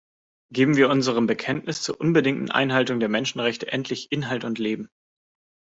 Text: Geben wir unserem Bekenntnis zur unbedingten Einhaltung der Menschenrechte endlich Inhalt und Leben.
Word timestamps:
Geben 0.51 0.77
wir 0.77 0.89
unserem 0.89 1.27
Bekenntnis 1.27 1.83
zur 1.83 2.01
unbedingten 2.01 2.49
Einhaltung 2.49 2.99
der 2.99 3.07
Menschenrechte 3.07 3.67
endlich 3.71 4.11
Inhalt 4.11 4.45
und 4.45 4.57
Leben. 4.57 4.89